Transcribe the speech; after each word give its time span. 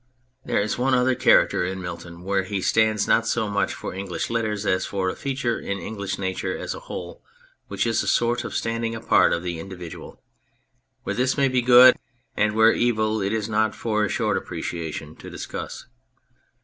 There 0.43 0.59
is 0.63 0.79
one 0.79 0.95
other 0.95 1.13
character 1.13 1.63
in 1.63 1.79
Milton 1.79 2.23
wherein 2.23 2.49
he 2.49 2.59
stands 2.59 3.07
not 3.07 3.27
so 3.27 3.47
much 3.47 3.71
for 3.71 3.93
English 3.93 4.31
Letters 4.31 4.65
as 4.65 4.83
for 4.83 5.11
a 5.11 5.15
feature 5.15 5.59
in 5.59 5.77
English 5.77 6.17
nature 6.17 6.57
as 6.57 6.73
a 6.73 6.79
whole, 6.79 7.21
which 7.67 7.85
is 7.85 8.01
a 8.01 8.07
sort 8.07 8.43
of 8.43 8.55
standing 8.55 8.95
apart 8.95 9.31
of 9.31 9.43
the 9.43 9.59
individual. 9.59 10.19
Where 11.03 11.13
this 11.13 11.37
may 11.37 11.49
be 11.49 11.61
good 11.61 11.97
and 12.35 12.55
where 12.55 12.71
evil 12.73 13.21
it 13.21 13.31
is 13.31 13.47
not 13.47 13.75
for 13.75 14.03
a 14.03 14.09
short 14.09 14.37
apprecia 14.43 14.91
tion 14.91 15.17
to 15.17 15.29
discuss. 15.29 15.85